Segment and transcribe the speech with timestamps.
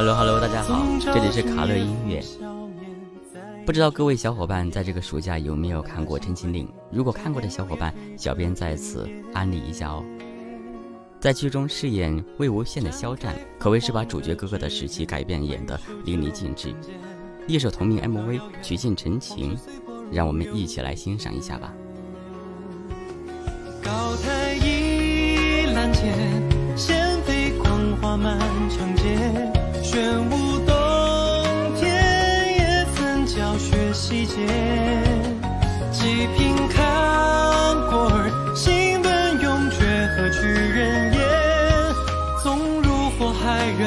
[0.00, 2.24] Hello Hello，大家好，这里是卡乐音乐。
[3.66, 6.66] 不知道各位小伙伴在这个暑假有没有看过《陈情令》？
[6.90, 10.02] 如果看过的小伙伴，小编在此安利一下哦。
[11.20, 16.74] 在剧中饰演魏无羡的肖战，可谓是把主角哥哥的时期改变演得淋漓尽致。
[17.46, 19.54] 一首同名 MV 曲尽陈情，
[20.10, 21.74] 让我们一起来欣赏一下吧。
[23.84, 24.58] 高台
[34.30, 34.46] 学习节，
[35.90, 35.98] 几
[36.36, 36.78] 品看
[37.90, 39.76] 过儿，心本永绝
[40.14, 41.18] 何去人言？
[42.42, 42.46] 纵
[42.82, 43.82] 入火海，人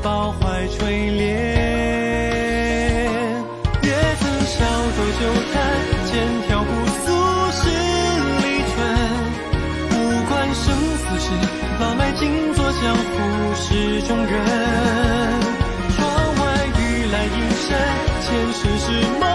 [0.00, 0.78] 抱怀垂
[1.18, 1.20] 怜。
[3.82, 3.90] 也
[4.20, 4.56] 曾小
[4.94, 5.20] 酌酒
[5.52, 5.56] 坛，
[6.06, 6.14] 剑
[6.46, 6.70] 挑姑
[7.02, 7.06] 苏
[7.50, 7.60] 十
[8.38, 8.76] 里春。
[9.90, 9.92] 无
[10.28, 10.64] 关生
[10.96, 11.26] 死事，
[11.80, 13.10] 老迈静坐江湖
[13.56, 13.66] 事
[14.06, 14.32] 中人。
[15.96, 15.98] 窗
[16.38, 16.40] 外
[16.78, 17.68] 雨来阴山，
[18.22, 18.86] 前世是
[19.18, 19.27] 梦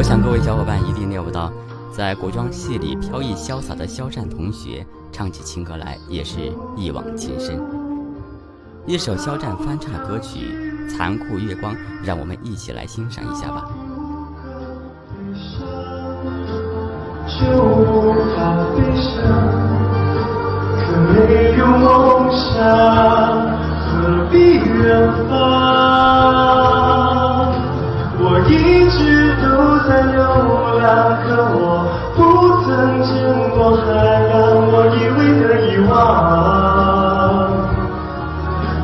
[0.00, 1.52] 我想各位小伙伴一定料不到，
[1.92, 7.60] 在古装戏里飘逸潇洒的肖战同学，唱起情歌来也是一往情深。
[8.86, 10.38] 一首肖战翻唱的歌曲
[10.90, 13.68] 《残酷月光》，让我们一起来欣赏一下吧。
[23.92, 25.60] 何必远方？
[28.22, 29.19] 我一直
[29.60, 30.16] 都在流
[30.80, 31.84] 浪，可我
[32.16, 32.18] 不
[32.64, 32.68] 曾
[33.04, 33.12] 见
[33.50, 33.84] 过海
[34.30, 34.32] 洋，
[34.72, 35.92] 我以为的遗忘，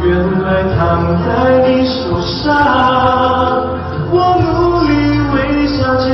[0.05, 0.07] 原
[0.45, 0.79] 来躺
[1.25, 1.27] 在
[1.67, 2.45] 你手上。
[4.13, 4.93] 我努力
[5.33, 5.35] 微
[5.67, 6.05] 笑坚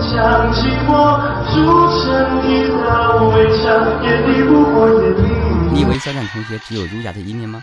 [0.00, 0.08] 强，
[0.54, 0.56] 寂
[0.88, 0.88] 寞
[1.52, 1.54] 筑
[2.00, 2.04] 成
[2.48, 2.48] 一
[2.82, 2.88] 道
[3.36, 3.64] 围墙，
[4.02, 5.28] 眼里不过眼里。
[5.72, 7.62] 你以为肖战同学只有儒雅的一面吗？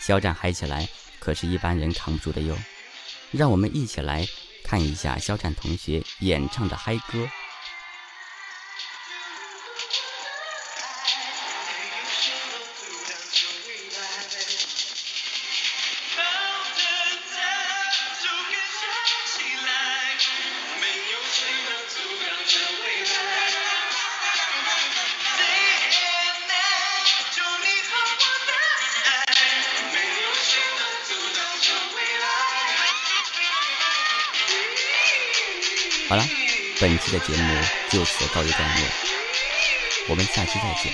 [0.00, 0.88] 肖战嗨起来
[1.20, 2.54] 可是一般人扛不住的哟。
[3.30, 4.26] 让我们一起来
[4.64, 7.28] 看一下肖战同学演唱的嗨歌。
[36.12, 36.22] 好了，
[36.78, 37.58] 本期的节目
[37.88, 38.86] 就此告一段落，
[40.08, 40.92] 我们下期再见。